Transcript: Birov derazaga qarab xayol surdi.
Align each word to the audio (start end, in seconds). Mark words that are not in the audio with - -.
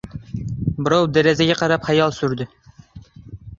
Birov 0.87 1.05
derazaga 1.19 1.57
qarab 1.61 1.87
xayol 1.91 2.17
surdi. 2.23 2.51